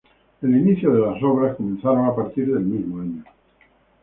[0.41, 3.23] El inicio de las obras comenzaron a partir del mismo año.